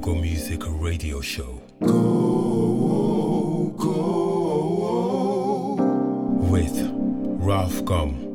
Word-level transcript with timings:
Go 0.00 0.14
Music 0.14 0.62
Radio 0.64 1.20
Show. 1.20 1.60
Go, 1.80 3.72
go, 3.76 3.88
with 6.50 6.78
Ralph 7.40 7.84
Gum. 7.84 8.27